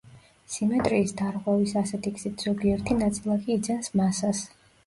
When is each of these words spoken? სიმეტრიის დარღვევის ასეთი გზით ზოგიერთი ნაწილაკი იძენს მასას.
სიმეტრიის 0.53 1.13
დარღვევის 1.19 1.75
ასეთი 1.83 2.13
გზით 2.15 2.47
ზოგიერთი 2.47 2.99
ნაწილაკი 3.03 3.57
იძენს 3.59 3.93
მასას. 4.03 4.43